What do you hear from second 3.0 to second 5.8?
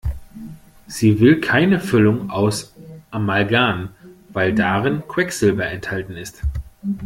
Amalgam, weil darin Quecksilber